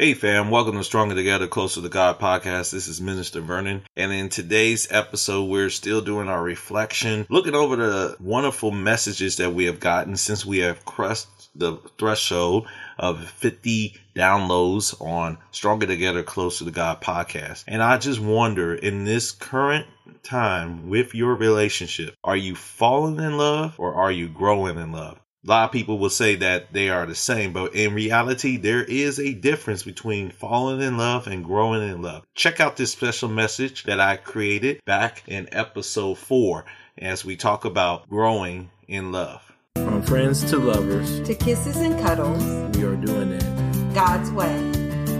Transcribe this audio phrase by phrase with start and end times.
[0.00, 2.70] Hey fam, welcome to Stronger Together, Closer to God podcast.
[2.70, 3.82] This is Minister Vernon.
[3.96, 9.54] And in today's episode, we're still doing our reflection, looking over the wonderful messages that
[9.54, 16.22] we have gotten since we have crossed the threshold of 50 downloads on Stronger Together,
[16.22, 17.64] Closer to God podcast.
[17.66, 19.88] And I just wonder in this current
[20.22, 25.18] time with your relationship, are you falling in love or are you growing in love?
[25.46, 28.82] A lot of people will say that they are the same, but in reality, there
[28.82, 32.24] is a difference between falling in love and growing in love.
[32.34, 36.64] Check out this special message that I created back in episode four
[36.98, 39.40] as we talk about growing in love.
[39.76, 42.42] From friends to lovers, to kisses and cuddles,
[42.76, 44.56] we are doing it God's way.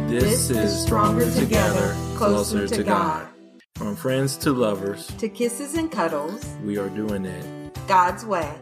[0.08, 3.28] This, is Stronger Together, Closer to God.
[3.76, 7.78] From friends to lovers, To kisses and cuddles, we are doing it.
[7.86, 8.52] God's way.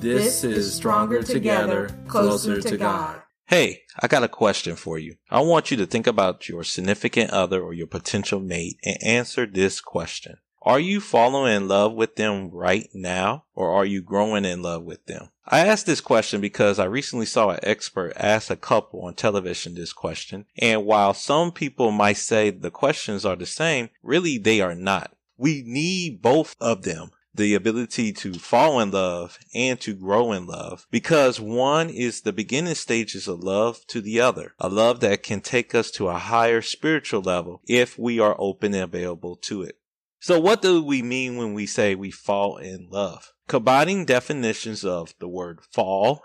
[0.00, 3.20] This, is Stronger Together, Closer to God.
[3.46, 5.16] Hey, I got a question for you.
[5.28, 9.44] I want you to think about your significant other or your potential mate and answer
[9.44, 10.36] this question.
[10.62, 14.84] Are you falling in love with them right now or are you growing in love
[14.84, 15.30] with them?
[15.44, 19.74] I asked this question because I recently saw an expert ask a couple on television
[19.74, 20.46] this question.
[20.58, 25.16] And while some people might say the questions are the same, really they are not.
[25.36, 30.46] We need both of them the ability to fall in love and to grow in
[30.46, 35.22] love because one is the beginning stages of love to the other, a love that
[35.22, 39.62] can take us to a higher spiritual level if we are open and available to
[39.62, 39.78] it.
[40.20, 43.32] So what do we mean when we say we fall in love?
[43.46, 46.22] Combining definitions of the word fall,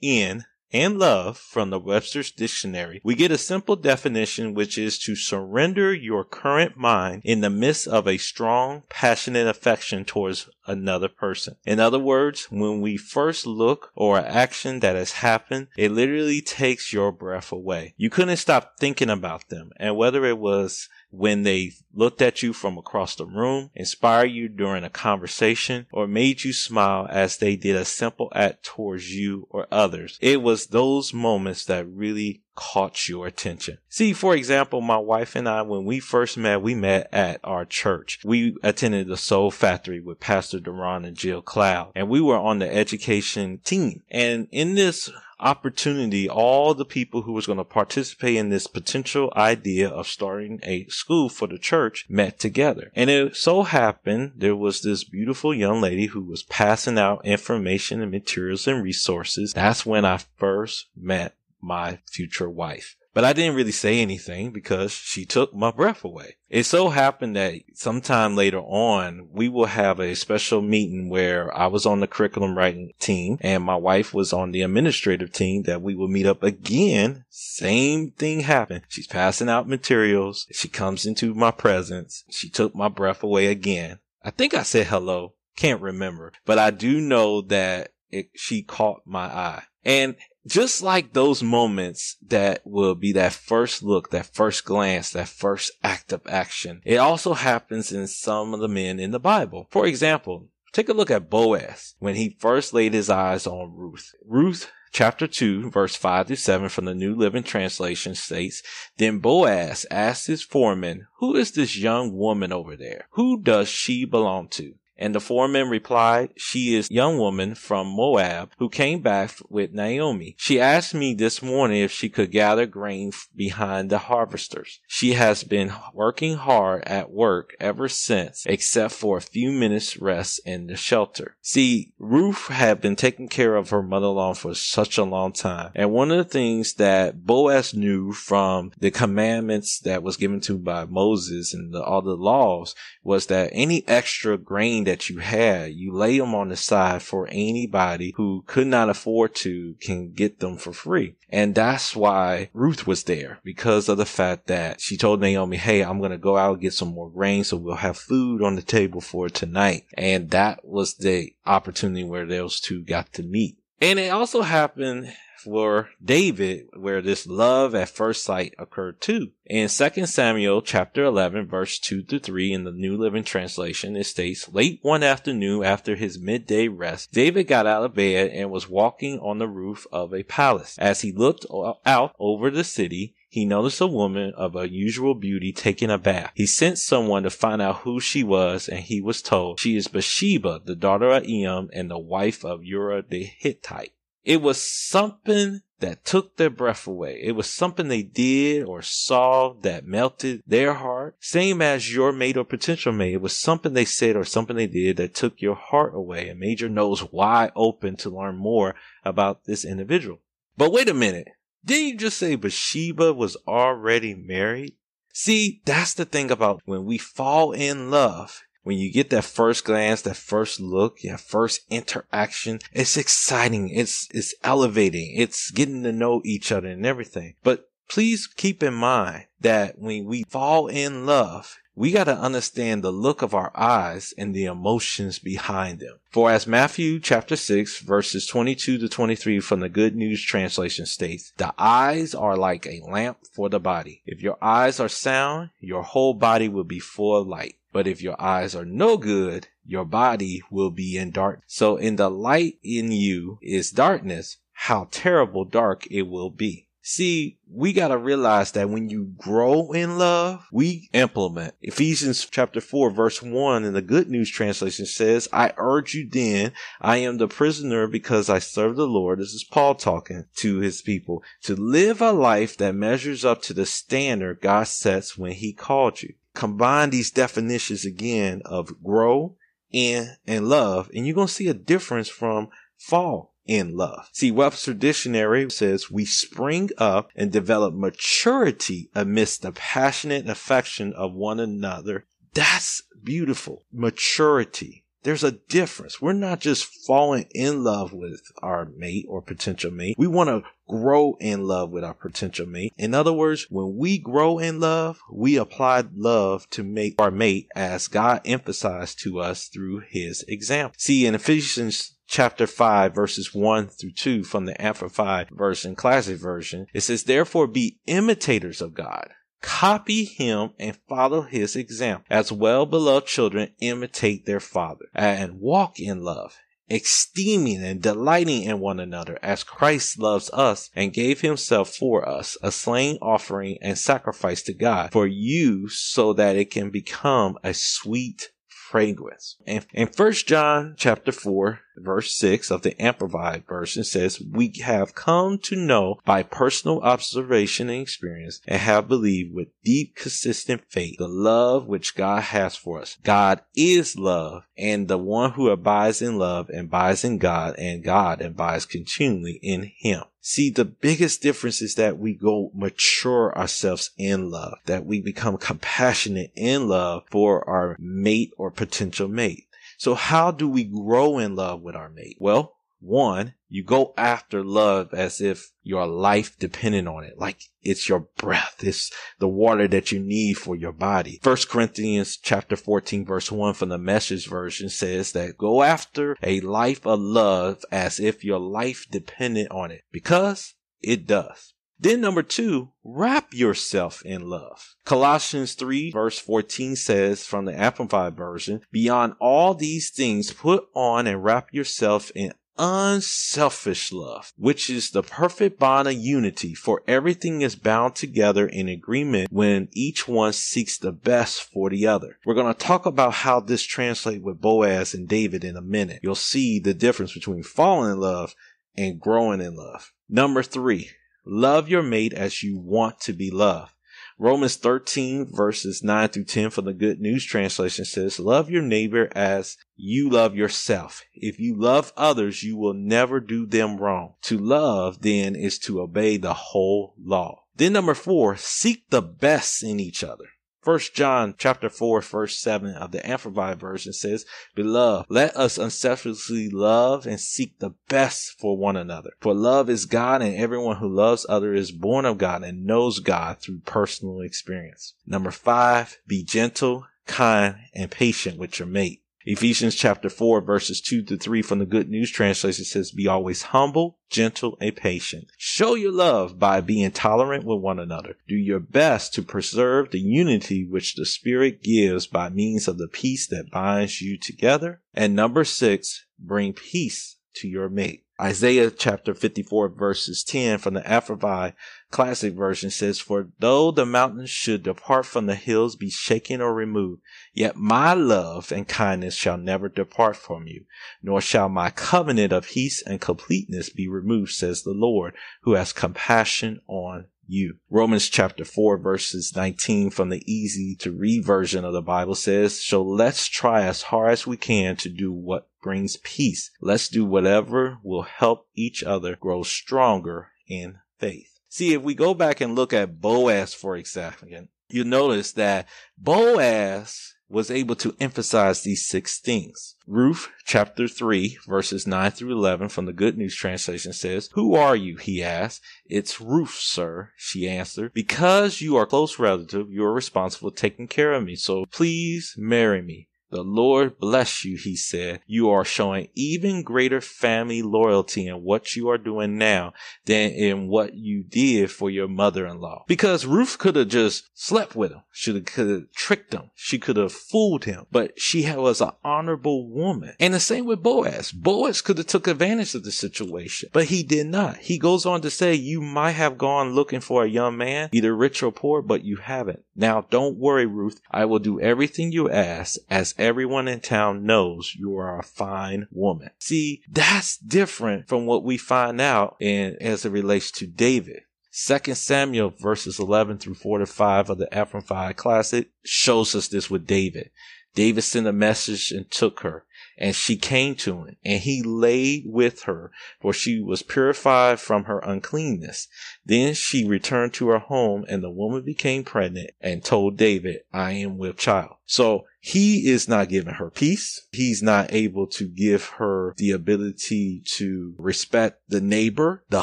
[0.00, 5.14] in, and love from the Webster's Dictionary, we get a simple definition which is to
[5.14, 11.54] surrender your current mind in the midst of a strong, passionate affection towards another person.
[11.64, 16.92] In other words, when we first look or action that has happened, it literally takes
[16.92, 17.94] your breath away.
[17.96, 19.70] You couldn't stop thinking about them.
[19.76, 24.48] And whether it was when they looked at you from across the room, inspired you
[24.48, 29.46] during a conversation, or made you smile as they did a simple act towards you
[29.50, 30.18] or others.
[30.20, 33.78] It was those moments that really caught your attention.
[33.88, 37.64] See, for example, my wife and I, when we first met, we met at our
[37.64, 38.20] church.
[38.24, 42.58] We attended the Soul Factory with Pastor Deron and Jill Cloud, and we were on
[42.58, 44.02] the education team.
[44.10, 45.10] And in this
[45.44, 50.58] opportunity, all the people who was going to participate in this potential idea of starting
[50.62, 52.90] a school for the church met together.
[52.96, 58.00] And it so happened there was this beautiful young lady who was passing out information
[58.00, 59.52] and materials and resources.
[59.52, 62.96] That's when I first met my future wife.
[63.14, 66.36] But I didn't really say anything because she took my breath away.
[66.50, 71.68] It so happened that sometime later on, we will have a special meeting where I
[71.68, 75.80] was on the curriculum writing team and my wife was on the administrative team that
[75.80, 77.24] we will meet up again.
[77.30, 78.82] Same thing happened.
[78.88, 80.48] She's passing out materials.
[80.50, 82.24] She comes into my presence.
[82.30, 84.00] She took my breath away again.
[84.24, 85.34] I think I said hello.
[85.56, 89.62] Can't remember, but I do know that it, she caught my eye.
[89.84, 95.28] And just like those moments that will be that first look, that first glance, that
[95.28, 99.66] first act of action, it also happens in some of the men in the Bible.
[99.70, 104.12] For example, take a look at Boaz when he first laid his eyes on Ruth.
[104.26, 108.62] Ruth chapter 2, verse 5 to 7 from the New Living Translation states,
[108.96, 113.08] Then Boaz asked his foreman, Who is this young woman over there?
[113.12, 114.74] Who does she belong to?
[114.96, 119.72] And the foreman replied, She is a young woman from Moab who came back with
[119.72, 120.36] Naomi.
[120.38, 124.80] She asked me this morning if she could gather grain behind the harvesters.
[124.86, 130.40] She has been working hard at work ever since, except for a few minutes rest
[130.44, 131.36] in the shelter.
[131.42, 135.72] See, Ruth had been taking care of her mother-in-law for such a long time.
[135.74, 140.58] And one of the things that Boaz knew from the commandments that was given to
[140.58, 145.72] by Moses and the, all the laws was that any extra grain that you had,
[145.72, 150.40] you lay them on the side for anybody who could not afford to can get
[150.40, 151.16] them for free.
[151.28, 155.82] And that's why Ruth was there because of the fact that she told Naomi, Hey,
[155.82, 158.56] I'm going to go out and get some more grain so we'll have food on
[158.56, 159.84] the table for tonight.
[159.94, 163.56] And that was the opportunity where those two got to meet.
[163.84, 165.12] And it also happened
[165.44, 169.32] for David where this love at first sight occurred too.
[169.44, 174.04] In 2 Samuel chapter 11 verse 2 to 3 in the New Living Translation, it
[174.04, 178.70] states, Late one afternoon after his midday rest, David got out of bed and was
[178.70, 180.78] walking on the roof of a palace.
[180.78, 181.44] As he looked
[181.84, 186.30] out over the city, he noticed a woman of unusual beauty taking a bath.
[186.36, 189.88] He sent someone to find out who she was, and he was told she is
[189.88, 193.92] Bathsheba, the daughter of Eliam and the wife of Uriah the Hittite.
[194.22, 197.20] It was something that took their breath away.
[197.24, 201.16] It was something they did or saw that melted their heart.
[201.18, 203.14] Same as your mate or potential mate.
[203.14, 206.38] It was something they said or something they did that took your heart away and
[206.38, 210.20] made your nose wide open to learn more about this individual.
[210.56, 211.26] But wait a minute.
[211.64, 214.74] Didn't you just say Bathsheba was already married?
[215.12, 218.42] See, that's the thing about when we fall in love.
[218.64, 223.68] When you get that first glance, that first look, that first interaction, it's exciting.
[223.68, 225.14] It's, it's elevating.
[225.16, 227.34] It's getting to know each other and everything.
[227.42, 232.82] But please keep in mind that when we fall in love, we got to understand
[232.82, 235.98] the look of our eyes and the emotions behind them.
[236.10, 241.32] For as Matthew chapter 6 verses 22 to 23 from the Good News translation states,
[241.36, 244.02] the eyes are like a lamp for the body.
[244.06, 247.56] If your eyes are sound, your whole body will be full of light.
[247.72, 251.42] But if your eyes are no good, your body will be in dark.
[251.48, 256.63] So in the light in you is darkness, how terrible dark it will be.
[256.86, 261.54] See, we got to realize that when you grow in love, we implement.
[261.62, 266.52] Ephesians chapter 4 verse 1 in the Good News translation says, I urge you then,
[266.82, 269.18] I am the prisoner because I serve the Lord.
[269.18, 273.54] This is Paul talking to his people to live a life that measures up to
[273.54, 276.12] the standard God sets when he called you.
[276.34, 279.36] Combine these definitions again of grow
[279.72, 284.08] in and love, and you're going to see a difference from fall in love.
[284.12, 291.12] See, Webster Dictionary says we spring up and develop maturity amidst the passionate affection of
[291.12, 292.06] one another.
[292.32, 293.64] That's beautiful.
[293.72, 294.84] Maturity.
[295.04, 296.00] There's a difference.
[296.00, 299.96] We're not just falling in love with our mate or potential mate.
[299.98, 302.72] We want to grow in love with our potential mate.
[302.78, 307.48] In other words, when we grow in love, we apply love to make our mate
[307.54, 310.76] as God emphasized to us through his example.
[310.78, 316.66] See, in Ephesians chapter 5 verses 1 through 2 from the Amplified version, classic version,
[316.72, 319.10] it says, therefore be imitators of God.
[319.44, 322.06] Copy him and follow his example.
[322.08, 326.34] As well beloved children imitate their father and walk in love,
[326.70, 332.38] esteeming and delighting in one another as Christ loves us and gave himself for us,
[332.42, 337.52] a slain offering and sacrifice to God for you so that it can become a
[337.52, 338.30] sweet
[338.74, 339.36] fragrance.
[339.46, 344.96] And in First John chapter 4, verse 6 of the Amplified version says, We have
[344.96, 350.96] come to know by personal observation and experience and have believed with deep, consistent faith
[350.98, 352.98] the love which God has for us.
[353.04, 358.20] God is love, and the one who abides in love abides in God, and God
[358.20, 360.02] abides continually in him.
[360.26, 365.36] See, the biggest difference is that we go mature ourselves in love, that we become
[365.36, 369.44] compassionate in love for our mate or potential mate.
[369.76, 372.16] So how do we grow in love with our mate?
[372.18, 377.18] Well, one, you go after love as if your life depended on it.
[377.18, 378.56] Like it's your breath.
[378.62, 381.20] It's the water that you need for your body.
[381.22, 386.40] First Corinthians chapter 14 verse 1 from the message version says that go after a
[386.40, 391.54] life of love as if your life depended on it because it does.
[391.78, 394.74] Then number two, wrap yourself in love.
[394.84, 401.06] Colossians 3 verse 14 says from the Amplified version, beyond all these things, put on
[401.06, 407.42] and wrap yourself in unselfish love, which is the perfect bond of unity, for everything
[407.42, 412.18] is bound together in agreement when each one seeks the best for the other.
[412.24, 416.00] We're going to talk about how this translates with Boaz and David in a minute.
[416.02, 418.34] You'll see the difference between falling in love
[418.76, 419.92] and growing in love.
[420.08, 420.90] Number three,
[421.24, 423.72] Love your mate as you want to be loved.
[424.18, 429.08] Romans 13 verses 9 through 10 from the Good News Translation says, Love your neighbor
[429.12, 431.02] as you love yourself.
[431.14, 434.14] If you love others, you will never do them wrong.
[434.22, 437.42] To love then is to obey the whole law.
[437.56, 440.26] Then number four, seek the best in each other.
[440.64, 446.48] First John chapter 4 verse 7 of the Amplified version says, Beloved, let us unselfishly
[446.48, 449.10] love and seek the best for one another.
[449.20, 452.98] For love is God and everyone who loves other is born of God and knows
[452.98, 454.94] God through personal experience.
[455.06, 459.03] Number five, be gentle, kind, and patient with your mate.
[459.26, 463.42] Ephesians chapter 4 verses 2 to 3 from the Good News Translation says, Be always
[463.42, 465.28] humble, gentle, and patient.
[465.38, 468.16] Show your love by being tolerant with one another.
[468.28, 472.88] Do your best to preserve the unity which the Spirit gives by means of the
[472.88, 474.82] peace that binds you together.
[474.92, 478.03] And number six, bring peace to your mate.
[478.20, 481.54] Isaiah chapter 54 verses 10 from the Amplified
[481.90, 486.54] Classic Version says, For though the mountains should depart from the hills, be shaken or
[486.54, 487.02] removed,
[487.32, 490.64] yet my love and kindness shall never depart from you,
[491.02, 495.72] nor shall my covenant of peace and completeness be removed, says the Lord, who has
[495.72, 497.56] compassion on you.
[497.68, 502.64] Romans chapter 4 verses 19 from the easy to read version of the Bible says,
[502.64, 506.50] So let's try as hard as we can to do what brings peace.
[506.60, 511.40] Let's do whatever will help each other grow stronger in faith.
[511.48, 514.28] See, if we go back and look at Boaz for example,
[514.68, 515.66] you'll notice that
[515.96, 519.76] Boaz was able to emphasize these six things.
[519.86, 524.76] Ruth chapter 3 verses 9 through 11 from the Good News Translation says, Who are
[524.76, 524.98] you?
[524.98, 525.62] He asked.
[525.86, 527.94] It's Ruth, sir, she answered.
[527.94, 531.36] Because you are close relative, you are responsible for taking care of me.
[531.36, 533.08] So please marry me.
[533.34, 535.20] The Lord bless you, he said.
[535.26, 539.72] You are showing even greater family loyalty in what you are doing now
[540.04, 542.84] than in what you did for your mother-in-law.
[542.86, 545.02] Because Ruth could have just slept with him.
[545.10, 546.50] She could have tricked him.
[546.54, 547.86] She could have fooled him.
[547.90, 550.14] But she was an honorable woman.
[550.20, 551.32] And the same with Boaz.
[551.32, 554.58] Boaz could have took advantage of the situation, but he did not.
[554.58, 558.14] He goes on to say, you might have gone looking for a young man, either
[558.14, 559.64] rich or poor, but you haven't.
[559.74, 561.00] Now don't worry, Ruth.
[561.10, 565.88] I will do everything you ask as everyone in town knows you are a fine
[565.90, 566.30] woman.
[566.38, 571.22] See, that's different from what we find out in as it relates to David.
[571.50, 577.30] Second Samuel verses 11 through 45 of the Amplified Classic shows us this with David.
[577.74, 579.64] David sent a message and took her
[579.96, 584.84] and she came to him, and he laid with her, for she was purified from
[584.84, 585.88] her uncleanness.
[586.24, 590.92] Then she returned to her home, and the woman became pregnant and told David, I
[590.92, 591.76] am with child.
[591.86, 594.26] So he is not giving her peace.
[594.32, 599.62] He's not able to give her the ability to respect the neighbor, the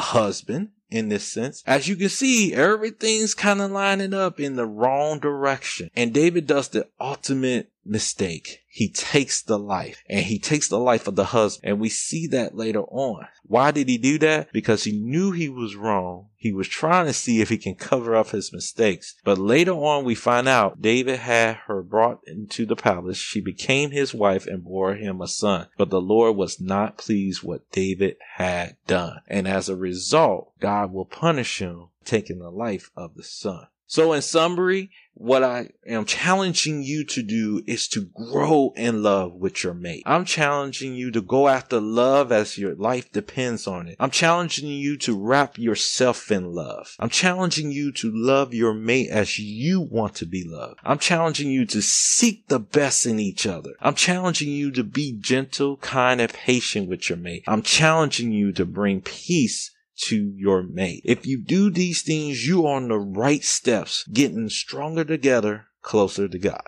[0.00, 1.62] husband, in this sense.
[1.66, 5.90] As you can see, everything's kind of lining up in the wrong direction.
[5.96, 8.60] And David does the ultimate mistake.
[8.68, 11.70] He takes the life and he takes the life of the husband.
[11.70, 13.26] And we see that later on.
[13.42, 14.52] Why did he do that?
[14.52, 16.28] Because he knew he was wrong.
[16.36, 19.14] He was trying to see if he can cover up his mistakes.
[19.24, 23.18] But later on, we find out David had her brought into the palace.
[23.18, 25.68] She became his wife and bore him a son.
[25.76, 29.20] But the Lord was not pleased what David had done.
[29.28, 33.66] And as a result, God will punish him taking the life of the son.
[33.92, 39.34] So in summary, what I am challenging you to do is to grow in love
[39.34, 40.02] with your mate.
[40.06, 43.96] I'm challenging you to go after love as your life depends on it.
[44.00, 46.96] I'm challenging you to wrap yourself in love.
[46.98, 50.80] I'm challenging you to love your mate as you want to be loved.
[50.82, 53.74] I'm challenging you to seek the best in each other.
[53.78, 57.44] I'm challenging you to be gentle, kind, and patient with your mate.
[57.46, 59.70] I'm challenging you to bring peace
[60.08, 61.02] to your mate.
[61.04, 66.28] If you do these things, you are on the right steps, getting stronger together, closer
[66.28, 66.62] to God.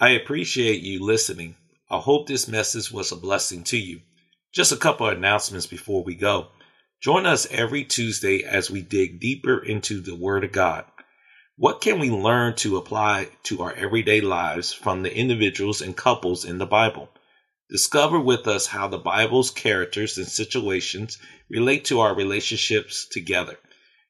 [0.00, 1.56] I appreciate you listening.
[1.90, 4.00] I hope this message was a blessing to you.
[4.52, 6.48] Just a couple of announcements before we go.
[7.00, 10.84] Join us every Tuesday as we dig deeper into the Word of God.
[11.56, 16.44] What can we learn to apply to our everyday lives from the individuals and couples
[16.44, 17.08] in the Bible?
[17.70, 21.18] Discover with us how the Bible's characters and situations
[21.50, 23.58] relate to our relationships together.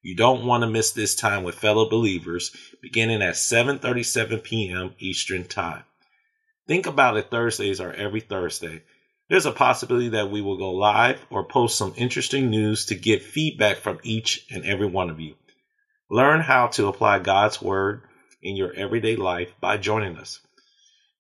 [0.01, 4.95] You don't want to miss this time with fellow believers beginning at 7:37 p.m.
[5.01, 5.83] Eastern Time.
[6.69, 8.85] Think about it Thursdays are every Thursday.
[9.29, 13.25] There's a possibility that we will go live or post some interesting news to get
[13.25, 15.35] feedback from each and every one of you.
[16.09, 18.03] Learn how to apply God's word
[18.41, 20.39] in your everyday life by joining us.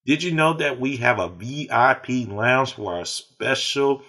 [0.08, 4.00] Did you know that we have a VIP lounge for our special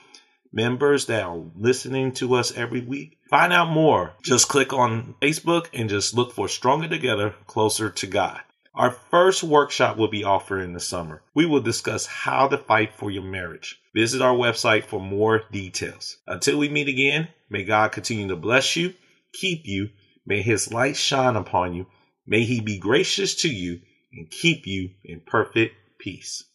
[0.50, 3.18] members that are listening to us every week?
[3.29, 4.13] Find out more.
[4.24, 8.39] Just click on Facebook and just look for Stronger Together, Closer to God.
[8.74, 11.22] Our first workshop will be offered in the summer.
[11.34, 13.82] We will discuss how to fight for your marriage.
[13.94, 16.15] Visit our website for more details.
[16.25, 18.94] Until we meet again, may God continue to bless you,
[19.34, 19.89] keep you,
[20.25, 21.88] may his light shine upon you,
[22.25, 26.46] may he be gracious to you, and keep you in perfect peace.